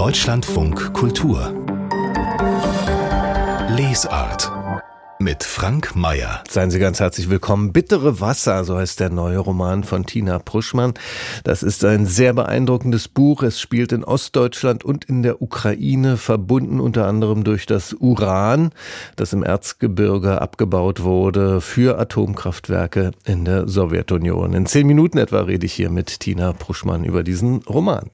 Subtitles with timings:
[0.00, 1.52] Deutschlandfunk Kultur
[3.68, 4.50] Lesart
[5.18, 6.42] mit Frank Mayer.
[6.48, 7.74] Seien Sie ganz herzlich willkommen.
[7.74, 10.94] Bittere Wasser, so heißt der neue Roman von Tina Pruschmann.
[11.44, 13.42] Das ist ein sehr beeindruckendes Buch.
[13.42, 18.70] Es spielt in Ostdeutschland und in der Ukraine, verbunden unter anderem durch das Uran,
[19.16, 24.54] das im Erzgebirge abgebaut wurde für Atomkraftwerke in der Sowjetunion.
[24.54, 28.08] In zehn Minuten etwa rede ich hier mit Tina Pruschmann über diesen Roman.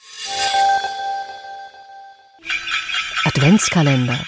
[3.27, 4.21] Adventskalender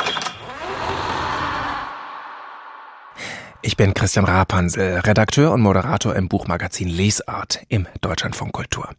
[3.63, 8.91] Ich bin Christian Rapansel, Redakteur und Moderator im Buchmagazin Lesart im Deutschlandfunk Kultur.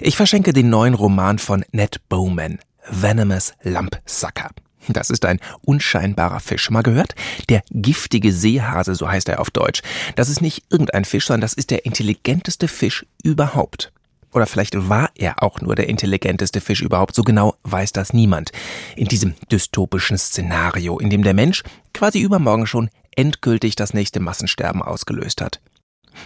[0.00, 4.50] Ich verschenke den neuen Roman von Ned Bowman, Venomous Lumpsucker.
[4.86, 6.70] Das ist ein unscheinbarer Fisch.
[6.70, 7.16] Mal gehört?
[7.48, 9.82] Der giftige Seehase, so heißt er auf Deutsch.
[10.14, 13.92] Das ist nicht irgendein Fisch, sondern das ist der intelligenteste Fisch überhaupt.
[14.36, 17.14] Oder vielleicht war er auch nur der intelligenteste Fisch überhaupt.
[17.14, 18.52] So genau weiß das niemand.
[18.94, 21.62] In diesem dystopischen Szenario, in dem der Mensch
[21.94, 25.62] quasi übermorgen schon endgültig das nächste Massensterben ausgelöst hat.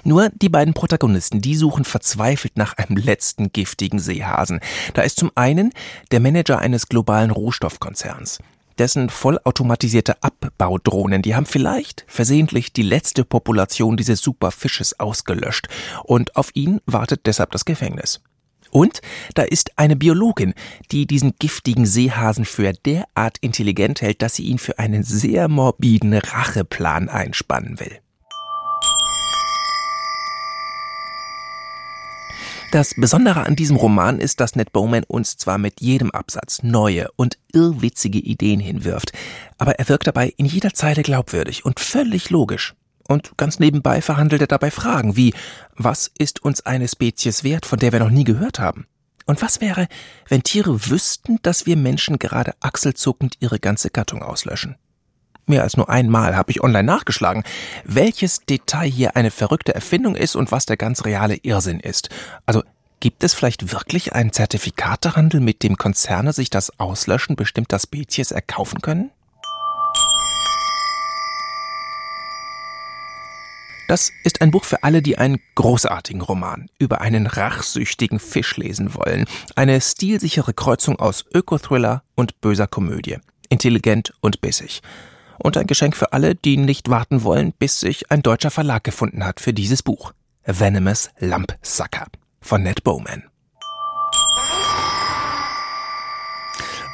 [0.02, 4.58] Nur die beiden Protagonisten, die suchen verzweifelt nach einem letzten giftigen Seehasen.
[4.94, 5.72] Da ist zum einen
[6.10, 8.40] der Manager eines globalen Rohstoffkonzerns.
[8.80, 15.68] Dessen vollautomatisierte Abbaudrohnen, die haben vielleicht versehentlich die letzte Population dieses Superfisches ausgelöscht.
[16.02, 18.22] Und auf ihn wartet deshalb das Gefängnis.
[18.70, 19.02] Und
[19.34, 20.54] da ist eine Biologin,
[20.92, 26.14] die diesen giftigen Seehasen für derart intelligent hält, dass sie ihn für einen sehr morbiden
[26.14, 27.98] Racheplan einspannen will.
[32.70, 37.10] Das Besondere an diesem Roman ist, dass Ned Bowman uns zwar mit jedem Absatz neue
[37.16, 39.10] und irrwitzige Ideen hinwirft,
[39.58, 42.76] aber er wirkt dabei in jeder Zeile glaubwürdig und völlig logisch.
[43.08, 45.34] Und ganz nebenbei verhandelt er dabei Fragen wie,
[45.74, 48.86] was ist uns eine Spezies wert, von der wir noch nie gehört haben?
[49.26, 49.88] Und was wäre,
[50.28, 54.76] wenn Tiere wüssten, dass wir Menschen gerade achselzuckend ihre ganze Gattung auslöschen?
[55.50, 57.42] Mehr als nur einmal habe ich online nachgeschlagen,
[57.82, 62.08] welches Detail hier eine verrückte Erfindung ist und was der ganz reale Irrsinn ist.
[62.46, 62.62] Also
[63.00, 68.82] Gibt es vielleicht wirklich einen Zertifikatehandel, mit dem Konzerne sich das Auslöschen bestimmter Spezies erkaufen
[68.82, 69.10] können?
[73.88, 78.94] Das ist ein Buch für alle, die einen großartigen Roman über einen rachsüchtigen Fisch lesen
[78.94, 79.24] wollen.
[79.56, 83.16] Eine stilsichere Kreuzung aus Ökothriller und böser Komödie.
[83.48, 84.82] Intelligent und bissig.
[85.42, 89.24] Und ein Geschenk für alle, die nicht warten wollen, bis sich ein deutscher Verlag gefunden
[89.24, 90.12] hat für dieses Buch.
[90.44, 92.06] Venomous Lumpsucker
[92.40, 93.29] von Ned Bowman.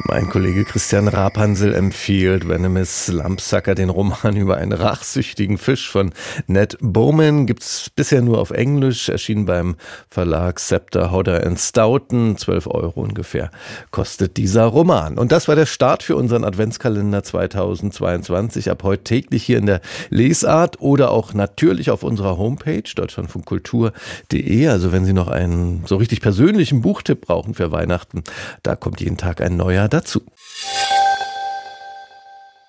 [0.09, 6.13] Mein Kollege Christian Rapansel empfiehlt Venomous Lumpsucker, den Roman über einen rachsüchtigen Fisch von
[6.47, 7.47] Ned Bowman.
[7.47, 9.75] Gibt's bisher nur auf Englisch, erschien beim
[10.09, 12.37] Verlag Scepter, Hodder Stoughton.
[12.37, 13.51] 12 Euro ungefähr
[13.91, 15.19] kostet dieser Roman.
[15.19, 18.71] Und das war der Start für unseren Adventskalender 2022.
[18.71, 19.81] Ab heute täglich hier in der
[20.11, 24.69] Lesart oder auch natürlich auf unserer Homepage deutschlandfunkkultur.de.
[24.69, 28.23] Also wenn Sie noch einen so richtig persönlichen Buchtipp brauchen für Weihnachten,
[28.63, 30.21] da kommt jeden Tag ein neuer dazu.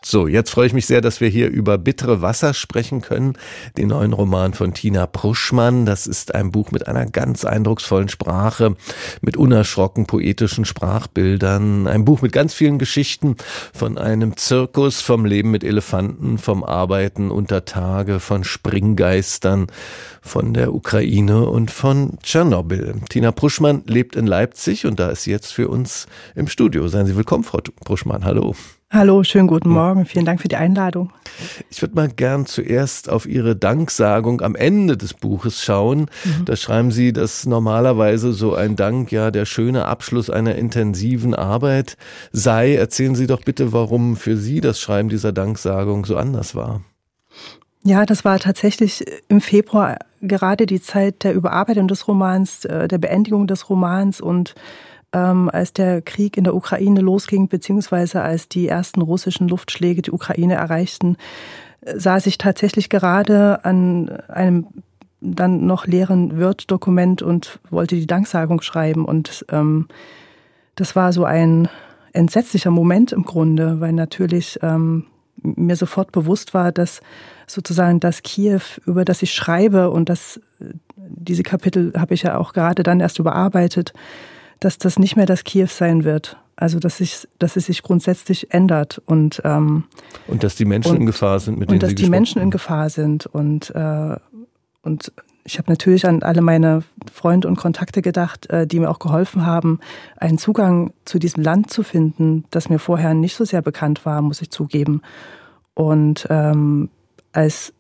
[0.10, 3.34] So, jetzt freue ich mich sehr, dass wir hier über Bittere Wasser sprechen können,
[3.76, 5.86] den neuen Roman von Tina Pruschmann.
[5.86, 8.78] Das ist ein Buch mit einer ganz eindrucksvollen Sprache,
[9.20, 13.36] mit unerschrocken poetischen Sprachbildern, ein Buch mit ganz vielen Geschichten
[13.74, 19.68] von einem Zirkus, vom Leben mit Elefanten, vom Arbeiten unter Tage, von Springgeistern,
[20.22, 23.02] von der Ukraine und von Tschernobyl.
[23.10, 26.88] Tina Pruschmann lebt in Leipzig und da ist sie jetzt für uns im Studio.
[26.88, 28.24] Seien Sie willkommen, Frau Pruschmann.
[28.24, 28.56] Hallo.
[28.90, 30.06] Hallo, schönen guten Morgen.
[30.06, 31.12] Vielen Dank für die Einladung.
[31.70, 36.10] Ich würde mal gern zuerst auf Ihre Danksagung am Ende des Buches schauen.
[36.24, 36.46] Mhm.
[36.46, 41.98] Da schreiben Sie, dass normalerweise so ein Dank ja der schöne Abschluss einer intensiven Arbeit
[42.32, 42.76] sei.
[42.76, 46.82] Erzählen Sie doch bitte, warum für Sie das Schreiben dieser Danksagung so anders war.
[47.84, 52.98] Ja, das war tatsächlich im Februar gerade die Zeit der Überarbeitung des Romans, äh, der
[52.98, 54.56] Beendigung des Romans und
[55.14, 60.12] ähm, als der Krieg in der Ukraine losging, beziehungsweise als die ersten russischen Luftschläge die
[60.12, 61.18] Ukraine erreichten,
[61.82, 64.68] äh, saß ich tatsächlich gerade an einem
[65.20, 69.06] dann noch leeren Word-Dokument und wollte die Danksagung schreiben.
[69.06, 69.88] Und ähm,
[70.76, 71.70] das war so ein
[72.14, 75.06] entsetzlicher Moment im Grunde, weil natürlich ähm,
[75.42, 77.02] mir sofort bewusst war, dass
[77.48, 82.38] sozusagen das Kiew, über das ich schreibe und das, äh, diese Kapitel habe ich ja
[82.38, 83.94] auch gerade dann erst überarbeitet,
[84.60, 86.38] dass das nicht mehr das Kiew sein wird.
[86.56, 89.84] Also dass, sich, dass es sich grundsätzlich ändert und ähm,
[90.28, 92.42] und dass die Menschen und, in Gefahr sind, mit denen und dass Sie die Menschen
[92.42, 94.16] in Gefahr sind und äh,
[94.82, 95.12] und
[95.48, 99.46] ich habe natürlich an alle meine Freunde und Kontakte gedacht, äh, die mir auch geholfen
[99.46, 99.80] haben,
[100.18, 104.22] einen Zugang zu diesem Land zu finden, das mir vorher nicht so sehr bekannt war,
[104.22, 105.02] muss ich zugeben.
[105.74, 106.90] Und ähm,
[107.32, 107.72] als,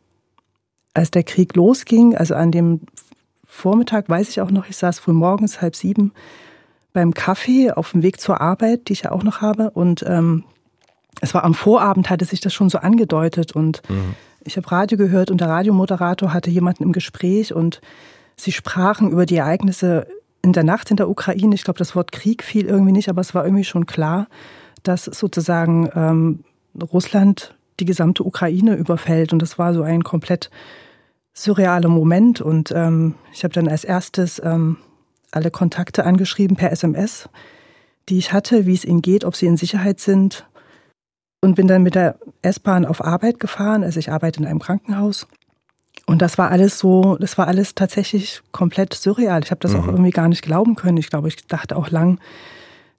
[0.94, 2.82] als der Krieg losging, also an dem
[3.44, 6.14] Vormittag, weiß ich auch noch, ich saß früh morgens, halb sieben,
[6.98, 9.70] beim Kaffee auf dem Weg zur Arbeit, die ich ja auch noch habe.
[9.70, 10.44] Und ähm,
[11.22, 13.54] es war am Vorabend, hatte sich das schon so angedeutet.
[13.54, 14.16] Und mhm
[14.48, 17.82] ich habe Radio gehört und der Radiomoderator hatte jemanden im Gespräch und
[18.38, 20.08] sie sprachen über die Ereignisse
[20.42, 21.54] in der Nacht in der Ukraine.
[21.54, 24.28] Ich glaube, das Wort Krieg fiel irgendwie nicht, aber es war irgendwie schon klar,
[24.84, 26.44] dass sozusagen ähm,
[26.94, 29.34] Russland die gesamte Ukraine überfällt.
[29.34, 30.50] Und das war so ein komplett
[31.34, 32.40] surrealer Moment.
[32.40, 34.78] Und ähm, ich habe dann als erstes ähm,
[35.32, 37.30] alle Kontakte angeschrieben per SMS,
[38.10, 40.48] die ich hatte, wie es ihnen geht, ob sie in Sicherheit sind
[41.42, 43.84] und bin dann mit der S-Bahn auf Arbeit gefahren.
[43.84, 45.28] Also ich arbeite in einem Krankenhaus.
[46.06, 49.42] Und das war alles so, das war alles tatsächlich komplett surreal.
[49.44, 49.80] Ich habe das mhm.
[49.80, 50.98] auch irgendwie gar nicht glauben können.
[50.98, 52.20] Ich glaube, ich dachte auch lang,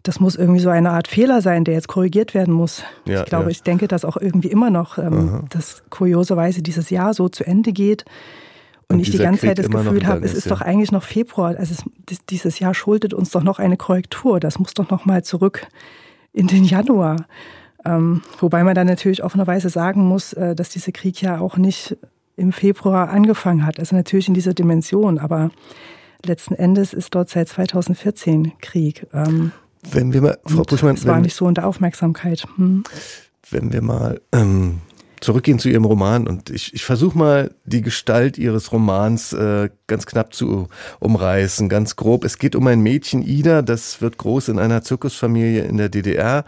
[0.03, 2.83] das muss irgendwie so eine Art Fehler sein, der jetzt korrigiert werden muss.
[3.07, 3.51] Ja, ich glaube, ja.
[3.51, 7.73] ich denke das auch irgendwie immer noch, ähm, dass kurioserweise dieses Jahr so zu Ende
[7.73, 8.05] geht.
[8.89, 10.51] Und, und ich die ganze Krieg Zeit das Gefühl habe, es ist ja.
[10.51, 11.55] doch eigentlich noch Februar.
[11.59, 14.41] Also es, dieses Jahr schuldet uns doch noch eine Korrektur.
[14.41, 15.67] Das muss doch noch mal zurück
[16.33, 17.27] in den Januar.
[17.85, 21.97] Ähm, wobei man dann natürlich offenerweise sagen muss, äh, dass dieser Krieg ja auch nicht
[22.37, 23.79] im Februar angefangen hat.
[23.79, 25.51] Also natürlich in dieser Dimension, aber
[26.25, 29.07] letzten Endes ist dort seit 2014 Krieg.
[29.13, 29.53] Ähm,
[29.91, 32.47] wenn wir mal, Frau Buschmann, es war nicht so in der Aufmerksamkeit.
[32.57, 32.85] Hm.
[33.51, 34.81] Wenn wir mal ähm,
[35.21, 40.07] zurückgehen zu Ihrem Roman und ich, ich versuche mal die Gestalt Ihres Romans äh, ganz
[40.07, 40.69] knapp zu
[41.01, 42.25] umreißen, ganz grob.
[42.25, 46.45] Es geht um ein Mädchen Ida, das wird groß in einer Zirkusfamilie in der DDR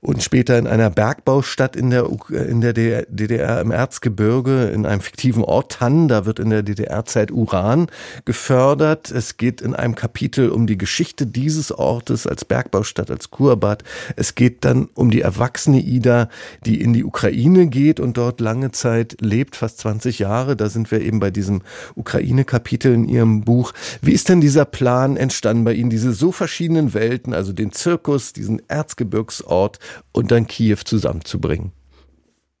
[0.00, 5.44] und später in einer Bergbaustadt in der, in der DDR im Erzgebirge in einem fiktiven
[5.44, 6.08] Ort Tann.
[6.08, 7.86] Da wird in der DDR-Zeit Uran
[8.24, 9.10] gefördert.
[9.12, 13.84] Es geht in einem Kapitel um die Geschichte dieses Ortes als Bergbaustadt, als Kurbad.
[14.16, 16.28] Es geht dann um die erwachsene Ida,
[16.66, 20.56] die in die Ukraine geht und dort lange Zeit lebt, fast 20 Jahre.
[20.56, 21.62] Da sind wir eben bei diesem
[21.94, 23.72] Ukraine-Kapitel in Ihrem Buch.
[24.00, 28.32] Wie ist denn dieser Plan entstanden bei Ihnen, diese so verschiedenen Welten, also den Zirkus,
[28.32, 29.78] diesen Erzgebirgsort
[30.12, 31.72] und dann Kiew zusammenzubringen?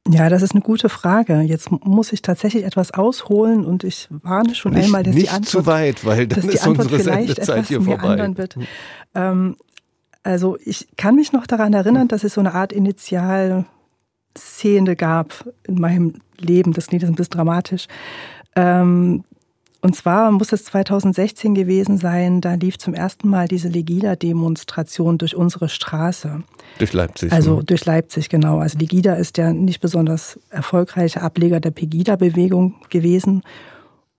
[0.08, 1.40] Ja, das ist eine gute Frage.
[1.42, 5.30] Jetzt muss ich tatsächlich etwas ausholen und ich warne schon nicht, einmal, dass nicht die
[5.30, 8.36] Antwort, zu weit, weil dann ist unsere Sendezeit hier vorbei.
[8.36, 8.56] Wird.
[9.14, 9.56] Ähm,
[10.24, 13.64] also ich kann mich noch daran erinnern, dass es so eine Art Initial
[14.36, 16.72] Szene gab in meinem Leben.
[16.72, 17.86] Das Lied ist ein bisschen dramatisch.
[18.56, 19.24] Ähm,
[19.82, 25.34] und zwar muss es 2016 gewesen sein, da lief zum ersten Mal diese Legida-Demonstration durch
[25.34, 26.44] unsere Straße.
[26.78, 27.32] Durch Leipzig.
[27.32, 27.64] Also ne?
[27.64, 28.58] durch Leipzig, genau.
[28.58, 33.42] Also Legida ist ja nicht besonders erfolgreicher Ableger der Pegida-Bewegung gewesen.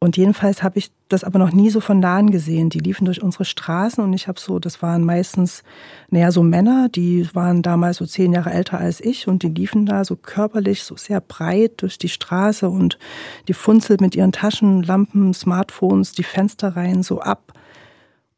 [0.03, 2.69] Und jedenfalls habe ich das aber noch nie so von nahen gesehen.
[2.69, 5.63] Die liefen durch unsere Straßen und ich habe so, das waren meistens,
[6.09, 9.85] naja, so Männer, die waren damals so zehn Jahre älter als ich und die liefen
[9.85, 12.99] da so körperlich so sehr breit durch die Straße und
[13.47, 17.53] die funzelt mit ihren Taschenlampen, Smartphones die Fenster rein so ab.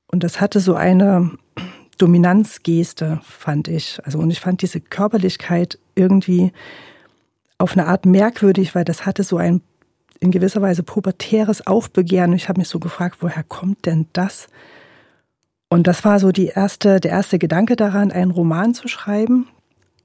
[0.05, 1.31] Und das hatte so eine
[1.97, 3.99] Dominanzgeste, fand ich.
[4.05, 6.51] Also, und ich fand diese Körperlichkeit irgendwie
[7.57, 9.61] auf eine Art merkwürdig, weil das hatte so ein
[10.19, 12.33] in gewisser Weise pubertäres Aufbegehren.
[12.33, 14.47] Ich habe mich so gefragt, woher kommt denn das?
[15.69, 19.47] Und das war so die erste, der erste Gedanke daran, einen Roman zu schreiben.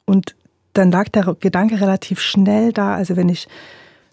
[0.05, 0.35] Und
[0.73, 2.95] dann lag der Gedanke relativ schnell da.
[2.95, 3.49] Also wenn ich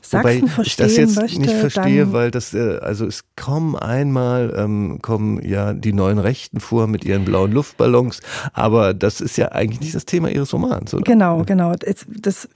[0.01, 3.75] Sachsen Wobei verstehen ich das jetzt möchte, nicht verstehe, weil das äh, also es kommen
[3.75, 8.21] einmal ähm, kommen ja die neuen Rechten vor mit ihren blauen Luftballons,
[8.53, 11.03] aber das ist ja eigentlich nicht das Thema ihres Romans, oder?
[11.03, 11.73] Genau, genau.
[11.73, 12.47] Das,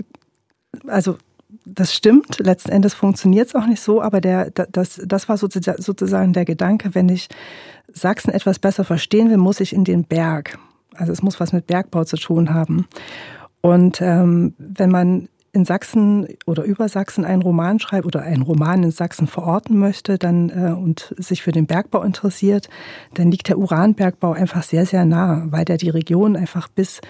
[0.87, 1.17] also
[1.65, 2.39] das stimmt.
[2.39, 6.95] Letzten Endes funktioniert es auch nicht so, aber der, das, das war sozusagen der Gedanke,
[6.95, 7.29] wenn ich
[7.93, 10.57] Sachsen etwas besser verstehen will, muss ich in den Berg.
[10.95, 12.87] Also es muss was mit Bergbau zu tun haben.
[13.61, 18.83] Und ähm, wenn man in Sachsen oder über Sachsen einen Roman schreibt oder einen Roman
[18.83, 22.69] in Sachsen verorten möchte dann äh, und sich für den Bergbau interessiert,
[23.13, 27.01] dann liegt der Uranbergbau einfach sehr, sehr nah, weil der die Region einfach bis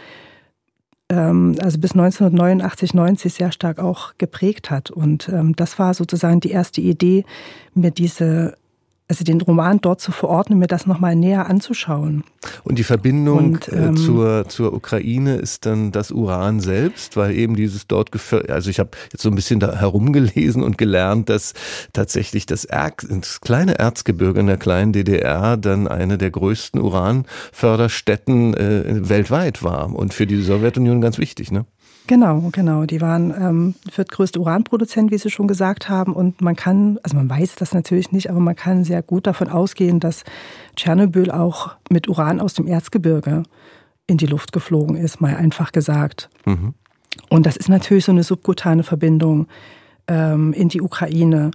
[1.16, 4.92] also bis 1989, 90 sehr stark auch geprägt hat.
[4.92, 7.26] Und ähm, das war sozusagen die erste Idee,
[7.74, 8.58] mir diese
[9.12, 12.24] also den Roman dort zu verordnen, mir das nochmal näher anzuschauen.
[12.64, 17.36] Und die Verbindung und, äh, ähm, zur, zur Ukraine ist dann das Uran selbst, weil
[17.36, 21.28] eben dieses dort gefördert, also ich habe jetzt so ein bisschen da herumgelesen und gelernt,
[21.28, 21.54] dass
[21.92, 28.54] tatsächlich das, Erz, das kleine Erzgebirge in der kleinen DDR dann eine der größten Uranförderstätten
[28.54, 31.66] äh, weltweit war und für die Sowjetunion ganz wichtig, ne?
[32.08, 32.86] Genau, genau.
[32.86, 36.14] Die waren ähm, viertgrößte Uranproduzent, wie Sie schon gesagt haben.
[36.14, 39.50] Und man kann, also man weiß das natürlich nicht, aber man kann sehr gut davon
[39.50, 40.24] ausgehen, dass
[40.76, 43.44] Tschernobyl auch mit Uran aus dem Erzgebirge
[44.08, 46.30] in die Luft geflogen ist, mal einfach gesagt.
[46.46, 46.74] Mhm.
[47.30, 49.48] Und das ist natürlich so eine subkutane Verbindung
[50.08, 51.52] ähm, in die Ukraine.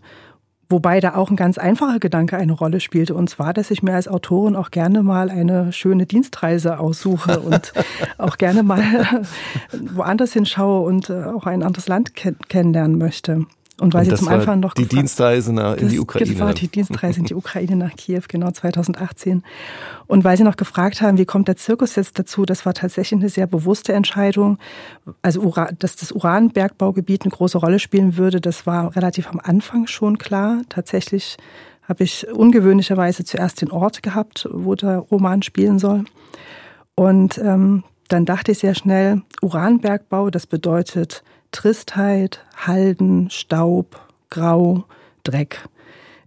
[0.68, 3.94] Wobei da auch ein ganz einfacher Gedanke eine Rolle spielte, und zwar, dass ich mir
[3.94, 7.72] als Autorin auch gerne mal eine schöne Dienstreise aussuche und
[8.18, 9.22] auch gerne mal
[9.72, 13.46] woanders hinschaue und äh, auch ein anderes Land kennenlernen möchte.
[13.78, 16.30] Und weil und sie zum Anfang noch die Dienstreise nach, in die Ukraine.
[16.30, 19.42] Das war die Dienstreise in die Ukraine nach Kiew, genau 2018.
[20.06, 23.20] Und weil sie noch gefragt haben, wie kommt der Zirkus jetzt dazu, das war tatsächlich
[23.20, 24.56] eine sehr bewusste Entscheidung.
[25.20, 30.16] Also, dass das Uranbergbaugebiet eine große Rolle spielen würde, das war relativ am Anfang schon
[30.16, 30.62] klar.
[30.70, 31.36] Tatsächlich
[31.86, 36.04] habe ich ungewöhnlicherweise zuerst den Ort gehabt, wo der Roman spielen soll.
[36.94, 41.22] Und ähm, dann dachte ich sehr schnell, Uranbergbau, das bedeutet
[41.52, 44.00] Tristheit, Halden, Staub,
[44.30, 44.84] Grau,
[45.24, 45.68] Dreck.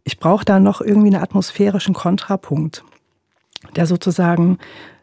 [0.03, 2.83] Ich brauche da noch irgendwie einen atmosphärischen Kontrapunkt,
[3.75, 4.57] der sozusagen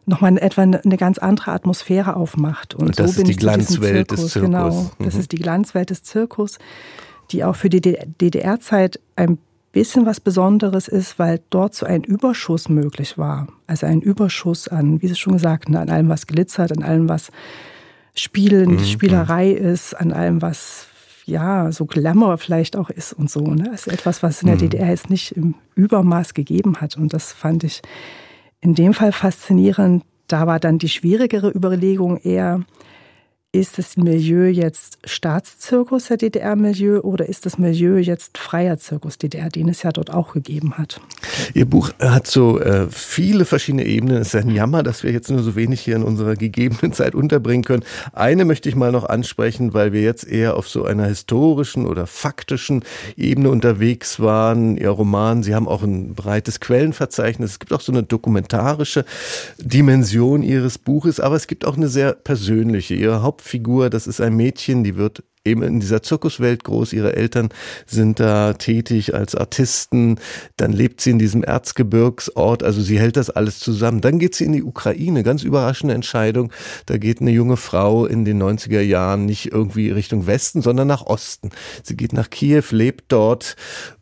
[0.05, 2.73] nochmal etwa eine ganz andere Atmosphäre aufmacht.
[2.75, 4.49] Und, Und das so ist die Glanzwelt des Zirkus.
[4.49, 5.19] Genau, das mhm.
[5.19, 6.57] ist die Glanzwelt des Zirkus,
[7.31, 9.37] die auch für die DDR-Zeit ein
[9.73, 13.47] bisschen was Besonderes ist, weil dort so ein Überschuss möglich war.
[13.67, 17.09] Also ein Überschuss an, wie Sie schon gesagt haben, an allem, was glitzert, an allem,
[17.09, 17.29] was
[18.19, 18.85] spielend, mhm.
[18.85, 20.87] Spielerei ist, an allem, was
[21.25, 23.41] ja so Glamour vielleicht auch ist und so.
[23.41, 23.69] Ne?
[23.71, 24.61] Das ist etwas, was in der mhm.
[24.61, 26.97] DDR jetzt nicht im Übermaß gegeben hat.
[26.97, 27.81] Und das fand ich
[28.61, 30.03] in dem Fall faszinierend.
[30.27, 32.61] Da war dann die schwierigere Überlegung eher,
[33.53, 39.49] ist das Milieu jetzt Staatszirkus der DDR-Milieu oder ist das Milieu jetzt freier Zirkus DDR,
[39.49, 40.99] den es ja dort auch gegeben hat?
[41.53, 44.17] Ihr Buch hat so äh, viele verschiedene Ebenen.
[44.17, 47.15] Es ist ein Jammer, dass wir jetzt nur so wenig hier in unserer gegebenen Zeit
[47.15, 47.83] unterbringen können.
[48.11, 52.05] Eine möchte ich mal noch ansprechen, weil wir jetzt eher auf so einer historischen oder
[52.05, 52.83] faktischen
[53.15, 54.75] Ebene unterwegs waren.
[54.75, 57.51] Ihr Roman, Sie haben auch ein breites Quellenverzeichnis.
[57.51, 59.05] Es gibt auch so eine dokumentarische
[59.57, 62.93] Dimension Ihres Buches, aber es gibt auch eine sehr persönliche.
[62.93, 66.91] Ihre Haupt Hauptfigur, das ist ein Mädchen, die wird eben in dieser Zirkuswelt groß.
[66.93, 67.49] Ihre Eltern
[67.85, 70.19] sind da tätig als Artisten.
[70.57, 72.63] Dann lebt sie in diesem Erzgebirgsort.
[72.63, 74.01] Also sie hält das alles zusammen.
[74.01, 75.21] Dann geht sie in die Ukraine.
[75.21, 76.51] Ganz überraschende Entscheidung.
[76.87, 81.05] Da geht eine junge Frau in den 90er Jahren nicht irgendwie Richtung Westen, sondern nach
[81.05, 81.51] Osten.
[81.83, 83.55] Sie geht nach Kiew, lebt dort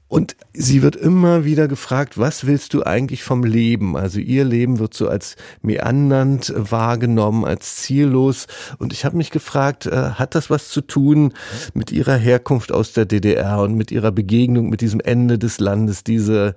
[0.08, 3.98] und sie wird immer wieder gefragt, was willst du eigentlich vom Leben?
[3.98, 8.46] Also ihr Leben wird so als meandernd wahrgenommen, als ziellos.
[8.78, 11.34] Und ich habe mich gefragt, äh, hat das was zu tun
[11.74, 16.04] mit ihrer Herkunft aus der DDR und mit ihrer Begegnung mit diesem Ende des Landes,
[16.04, 16.54] diese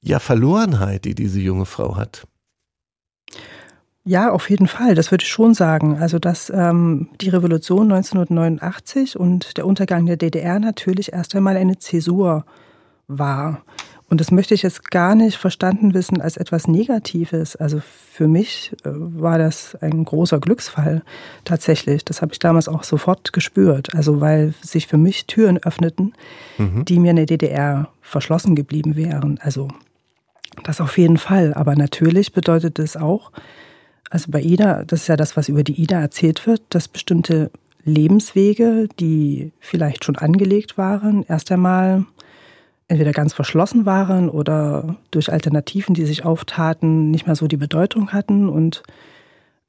[0.00, 2.28] ja Verlorenheit, die diese junge Frau hat?
[4.04, 4.94] Ja, auf jeden Fall.
[4.94, 5.96] Das würde ich schon sagen.
[5.98, 11.78] Also, dass ähm, die Revolution 1989 und der Untergang der DDR natürlich erst einmal eine
[11.78, 12.44] Zäsur
[13.08, 13.62] war.
[14.10, 17.56] Und das möchte ich jetzt gar nicht verstanden wissen als etwas Negatives.
[17.56, 21.02] Also für mich äh, war das ein großer Glücksfall
[21.44, 22.04] tatsächlich.
[22.04, 23.94] Das habe ich damals auch sofort gespürt.
[23.94, 26.14] Also weil sich für mich Türen öffneten,
[26.58, 26.84] mhm.
[26.84, 29.38] die mir in der DDR verschlossen geblieben wären.
[29.40, 29.68] Also
[30.62, 31.54] das auf jeden Fall.
[31.54, 33.32] Aber natürlich bedeutet es auch,
[34.10, 37.50] also bei Ida, das ist ja das, was über die Ida erzählt wird, dass bestimmte
[37.84, 42.04] Lebenswege, die vielleicht schon angelegt waren, erst einmal
[42.88, 48.12] entweder ganz verschlossen waren oder durch Alternativen, die sich auftaten, nicht mehr so die Bedeutung
[48.12, 48.48] hatten.
[48.48, 48.82] Und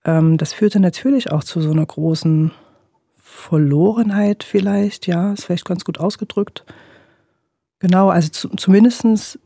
[0.04, 2.52] ähm, das führte natürlich auch zu so einer großen
[3.16, 6.66] Verlorenheit vielleicht, ja, ist vielleicht ganz gut ausgedrückt.
[7.80, 9.40] Genau, also zu, zumindest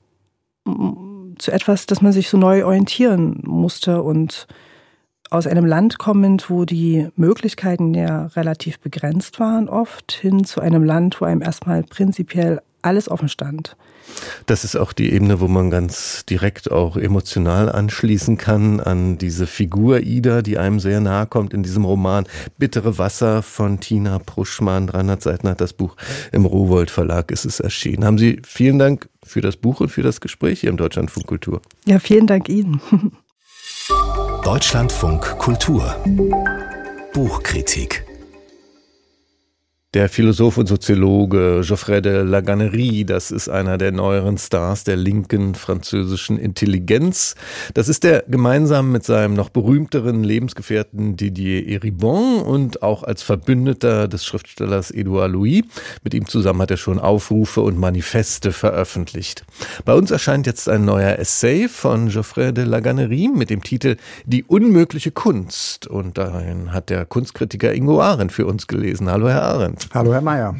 [1.37, 4.47] zu etwas, dass man sich so neu orientieren musste und
[5.29, 10.83] aus einem Land kommend, wo die Möglichkeiten ja relativ begrenzt waren, oft hin zu einem
[10.83, 13.75] Land, wo einem erstmal prinzipiell alles offen stand.
[14.45, 19.47] Das ist auch die Ebene, wo man ganz direkt auch emotional anschließen kann an diese
[19.47, 22.25] Figur Ida, die einem sehr nahe kommt in diesem Roman
[22.57, 24.87] Bittere Wasser von Tina Pruschmann.
[24.87, 25.95] 300 Seiten hat das Buch
[26.31, 28.05] im Rowold Verlag ist es erschienen.
[28.05, 31.61] Haben Sie vielen Dank für das Buch und für das Gespräch hier im Deutschlandfunk Kultur.
[31.85, 32.81] Ja, vielen Dank Ihnen.
[34.43, 35.95] Deutschlandfunk Kultur
[37.13, 38.08] Buchkritik
[39.95, 45.55] Der Philosoph und Soziologe Geoffrey de Laganerie, das ist einer der neueren Stars der linken
[45.55, 47.33] französischen Intelligenz.
[47.73, 54.07] Das ist er gemeinsam mit seinem noch berühmteren Lebensgefährten Didier Eribon und auch als Verbündeter
[54.07, 55.63] des Schriftstellers Edouard Louis.
[56.03, 59.43] Mit ihm zusammen hat er schon Aufrufe und Manifeste veröffentlicht.
[59.85, 63.95] Bei uns erscheint jetzt ein neuer Essay von Geoffrey de Laganerie mit dem Titel
[64.27, 65.87] Die unmögliche Kunst.
[65.87, 69.09] Und darin hat der Kunstkritiker Ingo Arendt für uns gelesen.
[69.09, 69.78] Hallo, Herr Arendt.
[69.93, 70.55] Hallo, Herr Mayer.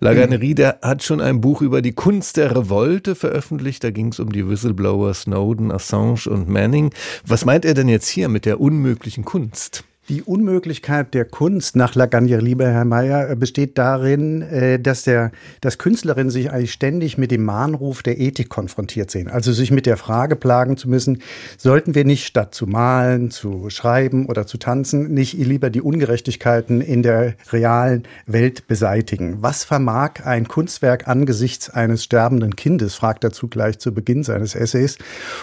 [0.00, 3.84] Laganerie, der hat schon ein Buch über die Kunst der Revolte veröffentlicht.
[3.84, 6.92] Da ging es um die Whistleblower Snowden, Assange und Manning.
[7.26, 9.84] Was meint er denn jetzt hier mit der unmöglichen Kunst?
[10.10, 15.78] Die Unmöglichkeit der Kunst nach Lagrange, lieber Herr Mayer, besteht darin, äh, dass, der, dass
[15.78, 19.28] Künstlerinnen sich eigentlich ständig mit dem Mahnruf der Ethik konfrontiert sehen.
[19.28, 21.22] Also sich mit der Frage plagen zu müssen,
[21.56, 26.80] sollten wir nicht statt zu malen, zu schreiben oder zu tanzen, nicht lieber die Ungerechtigkeiten
[26.80, 29.36] in der realen Welt beseitigen?
[29.42, 34.98] Was vermag ein Kunstwerk angesichts eines sterbenden Kindes, fragt er zugleich zu Beginn seines Essays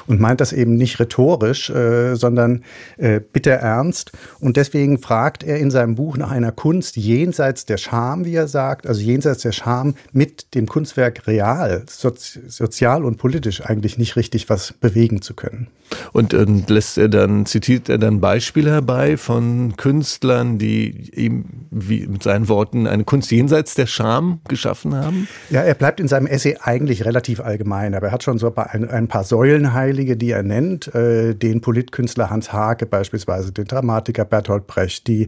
[0.07, 2.65] und meint das eben nicht rhetorisch, äh, sondern
[2.97, 4.11] äh, bitter ernst.
[4.41, 8.47] Und deswegen fragt er in seinem Buch nach einer Kunst jenseits der Scham, wie er
[8.47, 14.15] sagt, also jenseits der Scham mit dem Kunstwerk real, sozi sozial und politisch eigentlich nicht
[14.15, 15.67] richtig was bewegen zu können.
[16.11, 22.07] Und, und lässt er dann, zitiert er dann Beispiele herbei von Künstlern, die ihm, wie
[22.07, 25.27] mit seinen Worten, eine Kunst jenseits der Scham geschaffen haben?
[25.49, 28.89] Ja, er bleibt in seinem Essay eigentlich relativ allgemein, aber er hat schon so ein,
[28.89, 34.36] ein paar Säulenheilige, die er nennt, äh, den Politkünstler Hans Hake beispielsweise, den Dramatiker Bert
[34.37, 35.25] Bertolt Brecht, die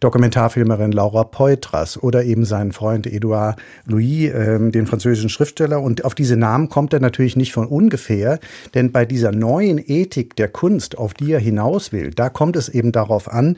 [0.00, 5.80] Dokumentarfilmerin Laura Poitras oder eben seinen Freund Edouard Louis, äh, den französischen Schriftsteller.
[5.80, 8.40] Und auf diese Namen kommt er natürlich nicht von ungefähr,
[8.74, 12.68] denn bei dieser neuen Ethik der Kunst, auf die er hinaus will, da kommt es
[12.68, 13.56] eben darauf an,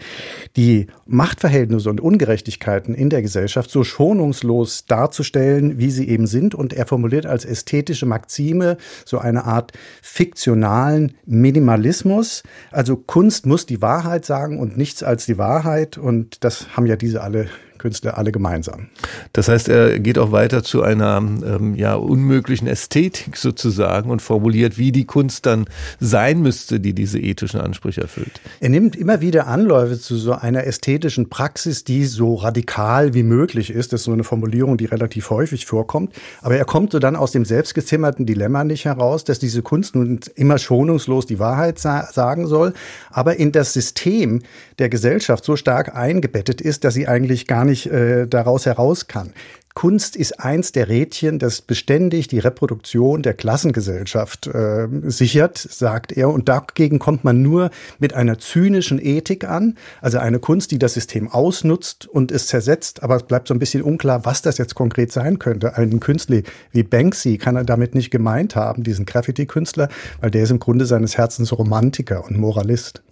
[0.56, 6.54] die Machtverhältnisse und Ungerechtigkeiten in der Gesellschaft so schonungslos darzustellen, wie sie eben sind.
[6.54, 8.76] Und er formuliert als ästhetische Maxime
[9.06, 12.42] so eine Art fiktionalen Minimalismus.
[12.70, 15.98] Also Kunst muss die Wahrheit sagen und nichts als die Wahrheit.
[15.98, 17.48] Und das haben ja diese alle
[17.80, 18.88] Künstler alle gemeinsam.
[19.32, 24.76] Das heißt, er geht auch weiter zu einer ähm, ja unmöglichen Ästhetik sozusagen und formuliert,
[24.76, 25.64] wie die Kunst dann
[25.98, 28.40] sein müsste, die diese ethischen Ansprüche erfüllt.
[28.60, 33.70] Er nimmt immer wieder Anläufe zu so einer ästhetischen Praxis, die so radikal wie möglich
[33.70, 33.92] ist.
[33.92, 36.12] Das ist so eine Formulierung, die relativ häufig vorkommt.
[36.42, 40.20] Aber er kommt so dann aus dem selbstgezimmerten Dilemma nicht heraus, dass diese Kunst nun
[40.34, 42.74] immer schonungslos die Wahrheit sa sagen soll,
[43.10, 44.42] aber in das System
[44.78, 49.06] der Gesellschaft so stark eingebettet ist, dass sie eigentlich gar nicht nicht äh, daraus heraus
[49.06, 49.32] kann.
[49.74, 56.28] Kunst ist eins der Rädchen, das beständig die Reproduktion der Klassengesellschaft äh, sichert, sagt er.
[56.30, 60.94] Und dagegen kommt man nur mit einer zynischen Ethik an, also eine Kunst, die das
[60.94, 63.04] System ausnutzt und es zersetzt.
[63.04, 65.76] Aber es bleibt so ein bisschen unklar, was das jetzt konkret sein könnte.
[65.76, 66.42] Ein Künstler
[66.72, 69.88] wie Banksy kann er damit nicht gemeint haben, diesen Graffiti-Künstler,
[70.20, 73.02] weil der ist im Grunde seines Herzens Romantiker und Moralist.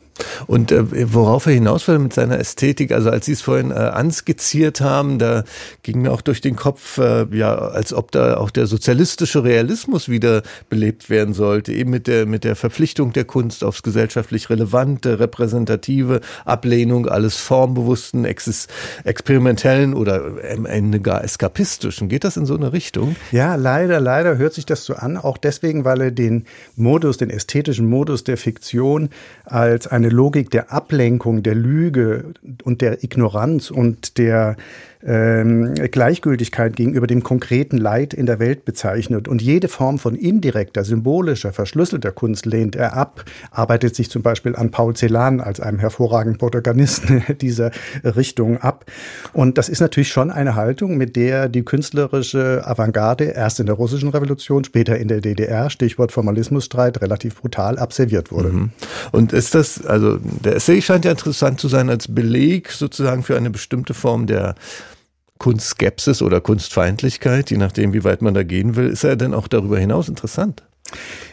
[0.46, 3.74] Und äh, worauf er hinaus will mit seiner Ästhetik, also als Sie es vorhin äh,
[3.74, 5.44] anskizziert haben, da
[5.82, 10.08] ging mir auch durch den Kopf, äh, ja, als ob da auch der sozialistische Realismus
[10.08, 15.20] wieder belebt werden sollte, eben mit der, mit der Verpflichtung der Kunst aufs gesellschaftlich relevante,
[15.20, 18.68] repräsentative, Ablehnung alles formbewussten, ex
[19.04, 22.08] experimentellen oder am Ende gar eskapistischen.
[22.08, 23.16] Geht das in so eine Richtung?
[23.32, 27.30] Ja, leider, leider hört sich das so an, auch deswegen, weil er den Modus, den
[27.30, 29.10] ästhetischen Modus der Fiktion
[29.44, 32.32] als eine eine Logik der Ablenkung, der Lüge
[32.64, 34.56] und der Ignoranz und der
[35.06, 39.28] ähm, Gleichgültigkeit gegenüber dem konkreten Leid in der Welt bezeichnet.
[39.28, 44.56] Und jede Form von indirekter, symbolischer, verschlüsselter Kunst lehnt er ab, arbeitet sich zum Beispiel
[44.56, 47.70] an Paul Celan als einem hervorragenden Protagonisten dieser
[48.04, 48.86] Richtung ab.
[49.32, 53.76] Und das ist natürlich schon eine Haltung, mit der die künstlerische Avantgarde erst in der
[53.76, 58.48] russischen Revolution, später in der DDR, Stichwort Formalismusstreit, relativ brutal observiert wurde.
[58.48, 58.70] Mhm.
[59.12, 63.36] Und ist das, also der Essay scheint ja interessant zu sein als Beleg sozusagen für
[63.36, 64.54] eine bestimmte Form der
[65.38, 69.48] Kunstskepsis oder Kunstfeindlichkeit, je nachdem, wie weit man da gehen will, ist er denn auch
[69.48, 70.62] darüber hinaus interessant?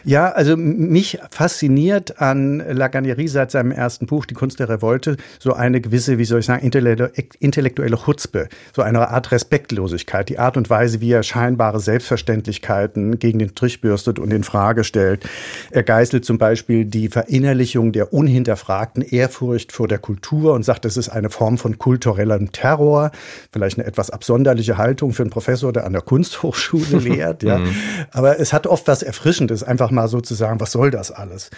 [0.06, 5.52] Ja, also mich fasziniert an Laganerie seit seinem ersten Buch, Die Kunst der Revolte, so
[5.52, 10.70] eine gewisse, wie soll ich sagen, intellektuelle Chutzpe, so eine Art Respektlosigkeit, die Art und
[10.70, 15.28] Weise, wie er scheinbare Selbstverständlichkeiten gegen den Strich bürstet und in Frage stellt.
[15.72, 20.96] Er geißelt zum Beispiel die Verinnerlichung der unhinterfragten Ehrfurcht vor der Kultur und sagt, es
[20.96, 23.10] ist eine Form von kulturellem Terror,
[23.50, 27.56] vielleicht eine etwas absonderliche Haltung für einen Professor, der an der Kunsthochschule lehrt, ja.
[27.66, 27.74] Mhm.
[28.12, 30.90] Aber es hat oft was Erfrischendes enttäuschend ist, einfach mal so zu sagen, was soll
[30.90, 31.50] das alles?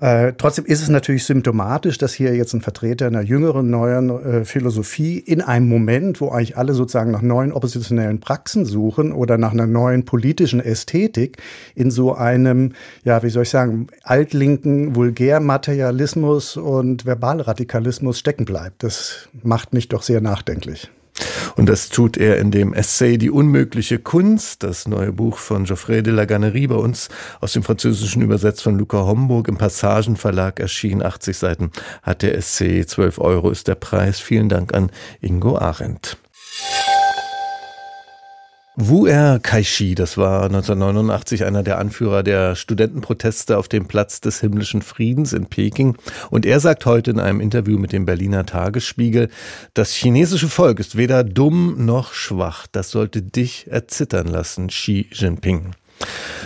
[0.00, 4.44] Äh, trotzdem ist es natürlich symptomatisch, dass hier jetzt ein Vertreter einer jüngeren, neuen äh,
[4.44, 9.52] Philosophie in einem Moment, wo eigentlich alle sozusagen nach neuen oppositionellen Praxen suchen oder nach
[9.52, 11.36] einer neuen politischen Ästhetik,
[11.74, 12.72] in so einem,
[13.04, 18.82] ja, wie soll ich sagen, altlinken Vulgärmaterialismus und Verbalradikalismus stecken bleibt.
[18.82, 20.90] Das macht mich doch sehr nachdenklich.
[21.56, 26.02] Und das tut er in dem Essay Die unmögliche Kunst, das neue Buch von Geoffrey
[26.02, 27.08] de la Gannerie, bei uns
[27.40, 31.02] aus dem Französischen übersetzt von Luca Homburg im Passagenverlag erschienen.
[31.02, 31.70] 80 Seiten
[32.02, 34.20] hat der Essay, 12 Euro ist der Preis.
[34.20, 36.16] Vielen Dank an Ingo Arendt.
[38.74, 44.40] Wu Er Kaishi, das war 1989 einer der Anführer der Studentenproteste auf dem Platz des
[44.40, 45.94] himmlischen Friedens in Peking.
[46.30, 49.28] Und er sagt heute in einem Interview mit dem Berliner Tagesspiegel,
[49.74, 52.66] das chinesische Volk ist weder dumm noch schwach.
[52.72, 55.72] Das sollte dich erzittern lassen, Xi Jinping.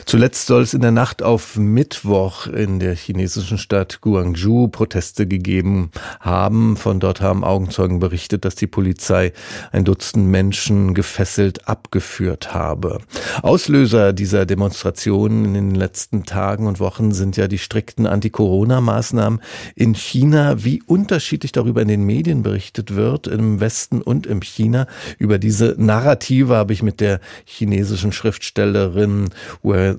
[0.07, 5.91] Zuletzt soll es in der Nacht auf Mittwoch in der chinesischen Stadt Guangzhou Proteste gegeben
[6.21, 6.77] haben.
[6.77, 9.33] Von dort haben Augenzeugen berichtet, dass die Polizei
[9.73, 13.01] ein Dutzend Menschen gefesselt abgeführt habe.
[13.43, 19.41] Auslöser dieser Demonstrationen in den letzten Tagen und Wochen sind ja die strikten Anti-Corona-Maßnahmen
[19.75, 20.63] in China.
[20.63, 24.87] Wie unterschiedlich darüber in den Medien berichtet wird, im Westen und im China.
[25.19, 29.31] Über diese Narrative habe ich mit der chinesischen Schriftstellerin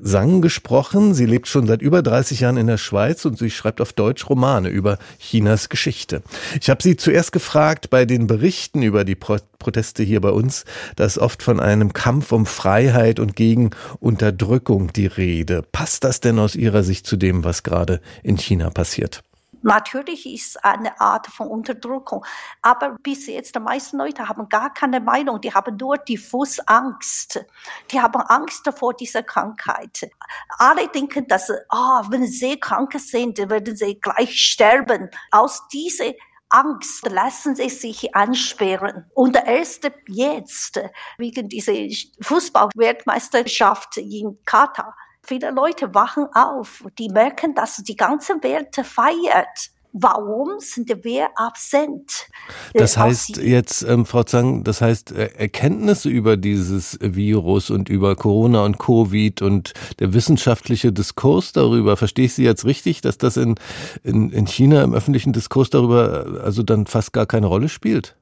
[0.02, 1.14] Sang gesprochen.
[1.14, 4.30] Sie lebt schon seit über 30 Jahren in der Schweiz und sie schreibt auf Deutsch
[4.30, 6.22] Romane über Chinas Geschichte.
[6.62, 10.66] Ich habe sie zuerst gefragt bei den Berichten über die Pro Proteste hier bei uns,
[10.98, 15.64] da ist oft von einem Kampf um Freiheit und gegen Unterdrückung die Rede.
[15.72, 19.24] Passt das denn aus Ihrer Sicht zu dem, was gerade in China passiert?
[19.68, 22.26] Natürlich ist eine Art von Unterdrückung,
[22.62, 27.44] aber bis jetzt die meisten Leute haben gar keine Meinung, die haben nur diffus Angst.
[27.92, 30.10] Die haben Angst vor dieser Krankheit.
[30.58, 35.10] Alle denken, dass oh, wenn sie krank sind, werden sie gleich sterben.
[35.32, 36.14] Aus dieser
[36.48, 39.12] Angst lassen sie sich ansperren.
[39.16, 40.80] Und erst jetzt,
[41.18, 41.74] wegen dieser
[42.22, 44.96] Fußballweltmeisterschaft in Katar,
[45.28, 49.72] Viele Leute wachen auf, die merken, dass die ganze Welt feiert.
[49.92, 52.30] Warum sind wir absent?
[52.74, 57.90] Äh, das heißt jetzt, ähm, Frau Zang, das heißt äh, Erkenntnisse über dieses Virus und
[57.90, 63.18] über Corona und Covid und der wissenschaftliche Diskurs darüber, verstehe ich Sie jetzt richtig, dass
[63.18, 63.56] das in,
[64.04, 68.16] in, in China im öffentlichen Diskurs darüber also dann fast gar keine Rolle spielt?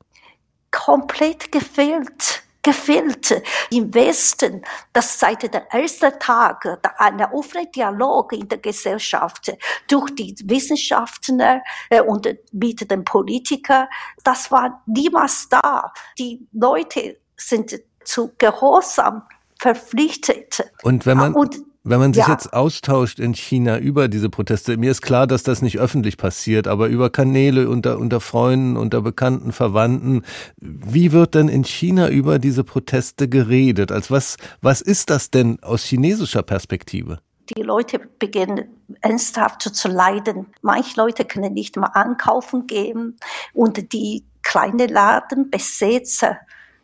[0.71, 6.65] Komplett gefehlt gefehlt im Westen, dass seit der ersten Tag
[6.97, 9.55] ein offener Dialog in der Gesellschaft
[9.87, 13.87] durch die Wissenschaftler äh, und mit den Politikern,
[14.23, 15.93] das war niemals da.
[16.17, 19.21] Die Leute sind zu Gehorsam
[19.59, 20.71] verpflichtet.
[20.81, 22.31] Und wenn man, und wenn man sich ja.
[22.31, 26.67] jetzt austauscht in China über diese Proteste, mir ist klar, dass das nicht öffentlich passiert,
[26.67, 30.23] aber über Kanäle unter, unter Freunden, unter Bekannten, Verwandten,
[30.57, 33.91] wie wird denn in China über diese Proteste geredet?
[33.91, 37.19] Als was, was ist das denn aus chinesischer Perspektive?
[37.55, 38.65] Die Leute beginnen
[39.01, 40.47] ernsthaft zu leiden.
[40.63, 43.17] Manche Leute können nicht mal ankaufen gehen
[43.53, 46.39] und die kleinen Ladenbesitzer,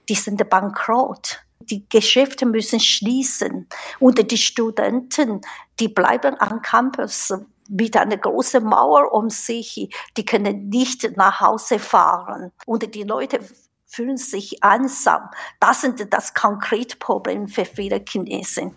[0.08, 3.68] die sind bankrott die Geschäfte müssen schließen
[4.00, 5.42] und die Studenten,
[5.80, 7.34] die bleiben am Campus
[7.70, 13.40] mit einer großen Mauer um sich, die können nicht nach Hause fahren und die Leute
[13.86, 15.30] fühlen sich einsam.
[15.60, 18.76] Das sind das konkrete Problem für viele Chinesen.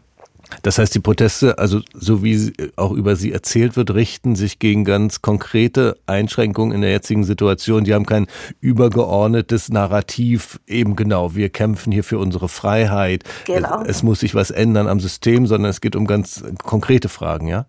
[0.62, 4.84] Das heißt, die Proteste, also so wie auch über sie erzählt wird, richten sich gegen
[4.84, 7.84] ganz konkrete Einschränkungen in der jetzigen Situation.
[7.84, 8.26] Die haben kein
[8.60, 13.24] übergeordnetes Narrativ, eben genau, wir kämpfen hier für unsere Freiheit.
[13.44, 13.82] Genau.
[13.82, 17.46] Es, es muss sich was ändern am System, sondern es geht um ganz konkrete Fragen,
[17.48, 17.66] ja?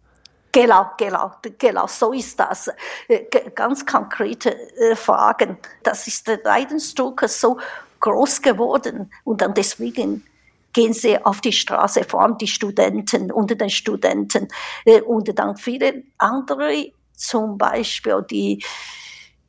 [0.51, 2.69] Genau, genau, genau, so ist das.
[3.09, 5.57] Äh, ganz konkrete äh, Fragen.
[5.83, 7.57] Das ist der Leidensdruck so
[7.99, 10.23] groß geworden und dann deswegen
[10.75, 14.49] gehen sie auf die Straße, vor allem die Studenten, unter den Studenten
[14.83, 18.61] äh, und dann viele andere, zum Beispiel die,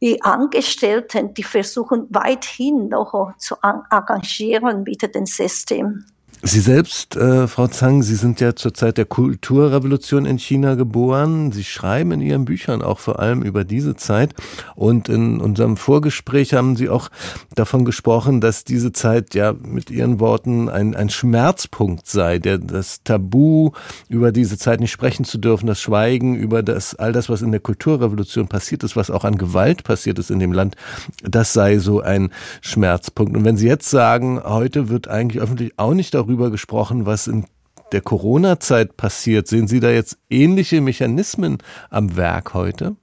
[0.00, 6.04] die Angestellten, die versuchen weithin noch zu engagieren mit dem System.
[6.46, 11.50] Sie selbst, äh, Frau Zhang, Sie sind ja zur Zeit der Kulturrevolution in China geboren.
[11.50, 14.32] Sie schreiben in Ihren Büchern auch vor allem über diese Zeit.
[14.76, 17.08] Und in unserem Vorgespräch haben Sie auch
[17.56, 23.02] davon gesprochen, dass diese Zeit ja mit Ihren Worten ein, ein Schmerzpunkt sei, der das
[23.02, 23.72] Tabu
[24.08, 27.50] über diese Zeit nicht sprechen zu dürfen, das Schweigen über das all das, was in
[27.50, 30.76] der Kulturrevolution passiert ist, was auch an Gewalt passiert ist in dem Land,
[31.24, 32.30] das sei so ein
[32.60, 33.36] Schmerzpunkt.
[33.36, 37.26] Und wenn Sie jetzt sagen, heute wird eigentlich öffentlich auch nicht darüber darüber gesprochen, was
[37.26, 37.46] in
[37.92, 39.48] der Corona-Zeit passiert?
[39.48, 41.58] Sehen Sie da jetzt ähnliche Mechanismen
[41.90, 42.96] am Werk heute?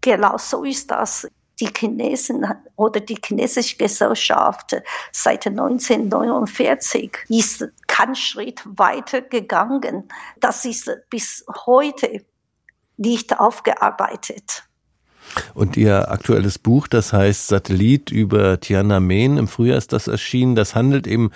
[0.00, 1.28] Genau so ist das
[1.60, 10.08] die Chinesen oder die chinesische Gesellschaft seit 1949 ist keinen Schritt weiter gegangen.
[10.40, 12.24] Das ist bis heute
[12.96, 14.64] nicht aufgearbeitet.
[15.54, 20.74] Und Ihr aktuelles Buch, das heißt Satellit über Tiananmen, im Frühjahr ist das erschienen, das
[20.74, 21.30] handelt eben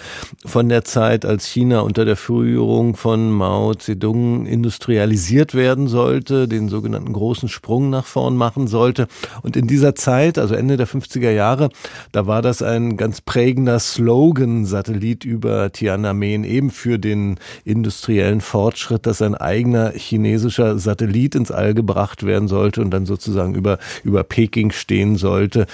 [0.44, 6.68] von der Zeit, als China unter der Führung von Mao Zedong industrialisiert werden sollte, den
[6.68, 9.08] sogenannten großen Sprung nach vorn machen sollte.
[9.42, 11.68] Und in dieser Zeit, also Ende der 50er Jahre,
[12.12, 19.06] da war das ein ganz prägender Slogan, Satellit über Tiananmen, eben für den industriellen Fortschritt,
[19.06, 24.22] dass ein eigener chinesischer Satellit ins All gebracht werden sollte und dann sozusagen über über
[24.24, 25.66] Peking stehen sollte.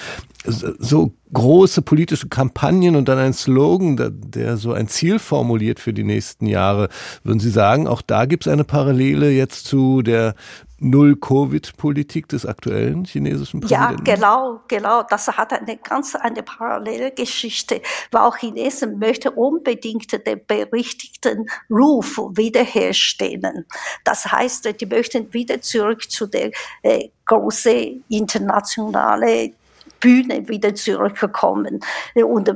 [0.45, 5.93] So große politische Kampagnen und dann ein Slogan, der, der so ein Ziel formuliert für
[5.93, 6.89] die nächsten Jahre.
[7.23, 10.35] Würden Sie sagen, auch da gibt es eine Parallele jetzt zu der
[10.81, 14.05] Null-Covid-Politik des aktuellen chinesischen Präsidenten?
[14.07, 15.03] Ja, genau, genau.
[15.03, 22.17] Das hat eine ganz eine parallele Geschichte, weil auch Chinesen möchten unbedingt den berichtigten Ruf
[22.33, 23.67] wiederherstellen.
[24.05, 26.51] Das heißt, die möchten wieder zurück zu der
[26.83, 29.55] äh, großen internationalen
[30.01, 31.81] Bühne wieder zurückgekommen
[32.15, 32.51] und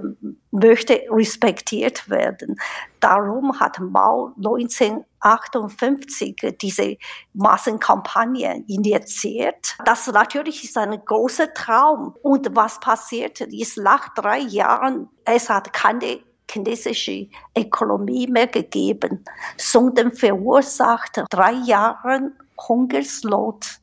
[0.51, 2.57] möchte respektiert werden.
[3.01, 6.97] Darum hat Mao 1958 diese
[7.35, 9.77] Massenkampagne initiiert.
[9.85, 12.15] Das natürlich ist ein großer Traum.
[12.23, 19.25] Und was passiert ist nach drei Jahren, es hat keine chinesische Ökonomie mehr gegeben,
[19.57, 22.33] sondern verursacht drei Jahre
[22.69, 23.81] Hungersnot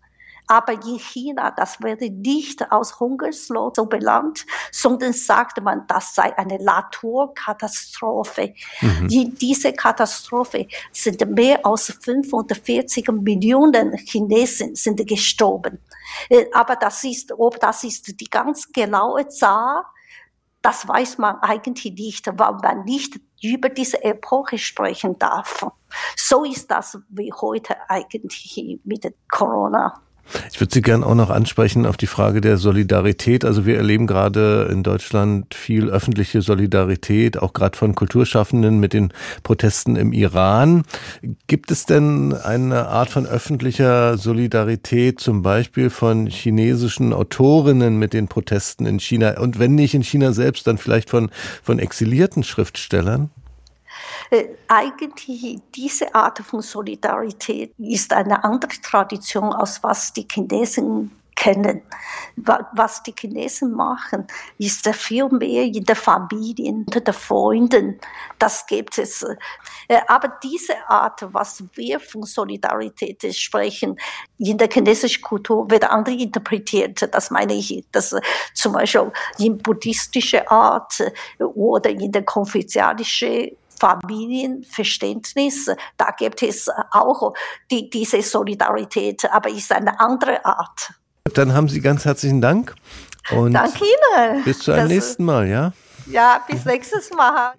[0.51, 6.37] aber in China, das werde nicht aus Hungersnot so belangt, sondern sagt man, das sei
[6.37, 8.53] eine Naturkatastrophe.
[8.81, 9.07] Mhm.
[9.09, 15.79] In dieser Katastrophe sind mehr als 45 Millionen Chinesen sind gestorben.
[16.27, 19.85] Äh, aber das ist, ob das ist die ganz genaue Zahl,
[20.61, 25.65] das weiß man eigentlich nicht, weil man nicht über diese Epoche sprechen darf.
[26.17, 30.01] So ist das wie heute eigentlich mit Corona.
[30.51, 33.43] Ich würde Sie gerne auch noch ansprechen auf die Frage der Solidarität.
[33.43, 39.13] Also wir erleben gerade in Deutschland viel öffentliche Solidarität, auch gerade von Kulturschaffenden mit den
[39.43, 40.84] Protesten im Iran.
[41.47, 48.27] Gibt es denn eine Art von öffentlicher Solidarität, zum Beispiel von chinesischen Autorinnen mit den
[48.27, 49.39] Protesten in China?
[49.39, 51.29] Und wenn nicht in China selbst, dann vielleicht von,
[51.63, 53.29] von exilierten Schriftstellern?
[54.29, 61.11] Äh, eigentlich diese Art von Solidarität ist eine andere Tradition, als was die Chinesen
[61.41, 61.81] kennen.
[62.35, 64.27] Was die Chinesen machen,
[64.59, 67.99] ist viel mehr in der Familie, unter den Freunden.
[68.37, 69.25] Das gibt es.
[69.87, 73.97] Äh, aber diese Art, was wir von Solidarität sprechen,
[74.37, 77.09] in der chinesischen Kultur wird anders interpretiert.
[77.11, 78.15] Das meine ich, dass
[78.53, 81.01] zum Beispiel in buddhistischer Art
[81.39, 83.49] oder in der konfuzianischen
[83.82, 87.34] Familienverständnis, da gibt es auch
[87.72, 90.94] die, diese Solidarität, aber ist eine andere Art.
[91.34, 92.76] Dann haben Sie ganz herzlichen Dank.
[93.32, 94.44] Und Danke Ihnen.
[94.44, 95.74] Bis zu einem das, nächsten Mal, ja?
[96.08, 97.54] Ja, bis nächstes Mal.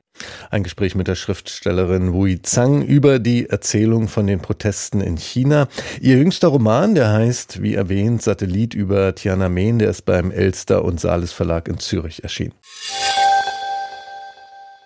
[0.51, 5.69] Ein Gespräch mit der Schriftstellerin Wu Zhang über die Erzählung von den Protesten in China.
[6.01, 11.01] Ihr jüngster Roman, der heißt, wie erwähnt, Satellit über Tiananmen, der ist beim Elster und
[11.01, 12.55] Sales Verlag in Zürich erschienen.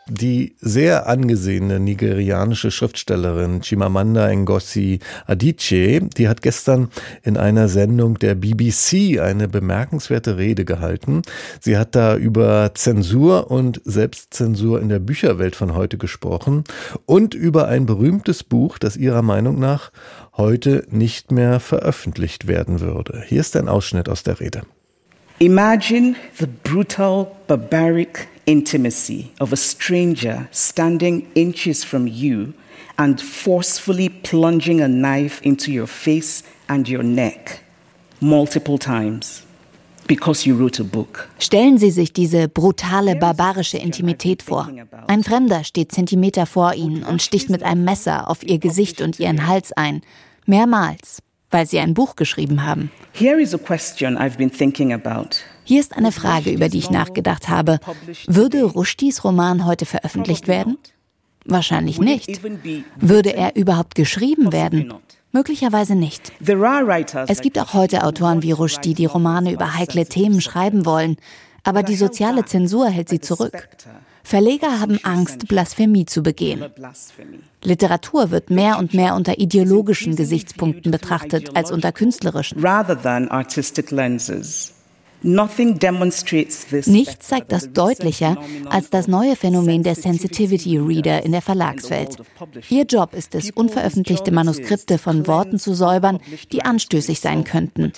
[0.08, 6.90] Die sehr angesehene nigerianische Schriftstellerin Chimamanda Ngozi Adichie, die hat gestern
[7.24, 11.22] in einer Sendung der BBC eine bemerkenswerte Rede gehalten.
[11.60, 16.62] Sie hat da über Zensur und Selbstzensur in der Bücherwelt von heute gesprochen
[17.04, 19.90] und über ein berühmtes Buch, das ihrer Meinung nach
[20.36, 23.24] heute nicht mehr veröffentlicht werden würde.
[23.26, 24.62] Hier ist ein Ausschnitt aus der Rede.
[25.40, 32.54] Imagine the brutal, barbaric intimacy of a stranger standing inches from you
[32.98, 37.60] and forcefully plunging a knife into your face and your neck
[38.20, 39.42] multiple times.
[40.06, 41.28] Because you wrote a book.
[41.40, 44.70] Stellen Sie sich diese brutale, barbarische Intimität vor.
[45.08, 49.18] Ein Fremder steht Zentimeter vor Ihnen und sticht mit einem Messer auf Ihr Gesicht und
[49.18, 50.02] Ihren Hals ein.
[50.46, 51.18] Mehrmals,
[51.50, 52.90] weil Sie ein Buch geschrieben haben.
[55.64, 57.80] Hier ist eine Frage, über die ich nachgedacht habe.
[58.26, 60.78] Würde Rushdies Roman heute veröffentlicht werden?
[61.44, 62.40] Wahrscheinlich nicht.
[62.96, 64.92] Würde er überhaupt geschrieben werden?
[65.32, 66.32] Möglicherweise nicht.
[67.28, 71.16] Es gibt auch heute Autoren wie Rushdie, die Romane über heikle Themen schreiben wollen,
[71.62, 73.68] aber die soziale Zensur hält sie zurück.
[74.26, 76.64] Verleger haben Angst, Blasphemie zu begehen.
[77.62, 82.60] Literatur wird mehr und mehr unter ideologischen Gesichtspunkten betrachtet als unter künstlerischen.
[86.86, 88.36] Nichts zeigt das deutlicher
[88.68, 92.16] als das neue Phänomen der Sensitivity Reader in der Verlagswelt.
[92.68, 96.18] Ihr Job ist es, unveröffentlichte Manuskripte von Worten zu säubern,
[96.50, 97.92] die anstößig sein könnten.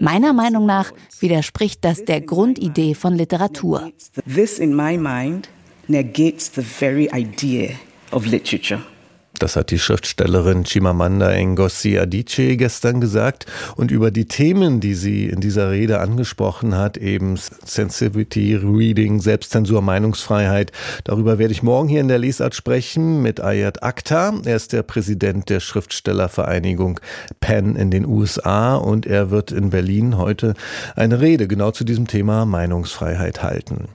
[0.00, 3.90] Meiner Meinung nach widerspricht das der Grundidee von Literatur.
[4.26, 5.48] This in my mind
[5.88, 7.76] negates the very idea
[8.12, 8.82] of literature.
[9.38, 13.46] Das hat die Schriftstellerin Chimamanda Ngozi Adichie gestern gesagt.
[13.74, 19.82] Und über die Themen, die sie in dieser Rede angesprochen hat, eben Sensitivity Reading, Selbstzensur,
[19.82, 20.70] Meinungsfreiheit,
[21.02, 24.40] darüber werde ich morgen hier in der Lesart sprechen mit Ayat Akhtar.
[24.44, 27.00] Er ist der Präsident der Schriftstellervereinigung
[27.40, 30.54] PEN in den USA und er wird in Berlin heute
[30.94, 33.88] eine Rede genau zu diesem Thema Meinungsfreiheit halten.